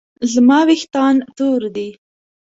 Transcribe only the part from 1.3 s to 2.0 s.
تور دي